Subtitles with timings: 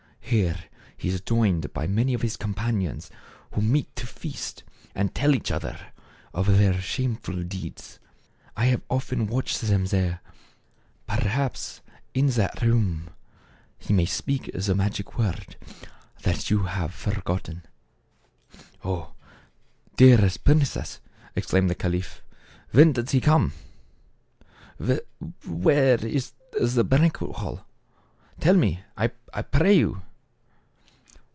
[0.23, 0.63] Here
[0.95, 3.11] he is joined by many of his companions
[3.53, 4.63] who meet to feast,
[4.95, 5.77] and tell each other
[6.33, 7.99] of their shameful deeds.
[8.55, 10.21] I have often watched them there.
[11.05, 11.81] Perhaps
[12.13, 12.77] in that THE CARAVAN.
[12.79, 13.09] 101 room
[13.77, 15.57] he may speak the magic word
[16.21, 17.63] that you have forgotten.""
[18.85, 19.11] Oh!
[19.97, 21.01] dearest princess,"
[21.35, 22.21] exclaimed the caliph,"
[22.71, 23.51] When does he come;
[25.45, 27.65] where is the banquet hall?
[28.39, 29.07] Tell me, I
[29.41, 30.03] pray you."